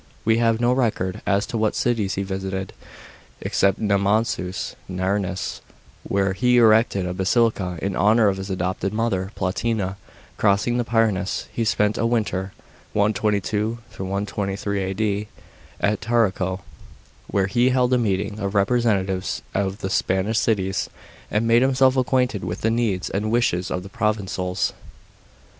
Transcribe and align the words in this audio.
We 0.25 0.39
have 0.39 0.59
no 0.59 0.73
record 0.73 1.21
as 1.27 1.45
to 1.45 1.59
what 1.59 1.75
cities 1.75 2.15
he 2.15 2.23
visited, 2.23 2.73
except 3.39 3.77
Nemausns 3.79 4.73
(Nirnes), 4.89 5.61
where 6.01 6.33
he 6.33 6.57
erected 6.57 7.05
a 7.05 7.13
basilica 7.13 7.77
in 7.83 7.95
honour 7.95 8.27
of 8.27 8.37
his 8.37 8.49
adopted 8.49 8.93
mother 8.93 9.31
Plotina. 9.35 9.97
Crossing 10.37 10.77
the 10.79 10.83
Pyrenees, 10.83 11.45
he 11.53 11.63
spent 11.63 11.99
a 11.99 12.07
winter 12.07 12.51
(122 12.93 13.77
123 13.95 14.81
A.D.) 14.83 15.27
at 15.79 16.01
Tarraco, 16.01 16.61
where 17.27 17.45
he 17.45 17.69
held 17.69 17.93
a 17.93 17.99
meeting 17.99 18.39
of 18.39 18.55
representatives 18.55 19.43
of 19.53 19.81
the 19.81 19.89
Spanish 19.91 20.39
cities, 20.39 20.89
and 21.29 21.45
made 21.47 21.61
himself 21.61 21.95
acquainted 21.95 22.43
with 22.43 22.61
the 22.61 22.71
needs 22.71 23.11
and 23.11 23.29
wishes 23.29 23.69
of 23.69 23.83
the 23.83 23.87
provincials. 23.89 24.73